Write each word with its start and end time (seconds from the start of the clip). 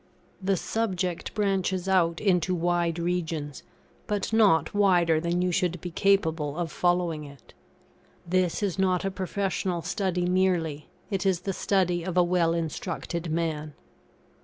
The 0.41 0.57
subject 0.57 1.35
branches 1.35 1.87
out 1.87 2.19
into 2.19 2.55
wide 2.55 2.97
regions, 2.97 3.61
but 4.07 4.33
not 4.33 4.73
wider 4.73 5.19
than 5.21 5.43
you 5.43 5.51
should 5.51 5.79
be 5.79 5.91
capable 5.91 6.57
of 6.57 6.71
following 6.71 7.23
it. 7.23 7.53
This 8.25 8.63
is 8.63 8.79
not 8.79 9.05
a 9.05 9.11
professional 9.11 9.83
study 9.83 10.25
merely; 10.25 10.89
it 11.11 11.23
is 11.23 11.41
the 11.41 11.53
study 11.53 12.03
of 12.03 12.17
a 12.17 12.23
well 12.23 12.55
instructed 12.55 13.29
man. 13.31 13.75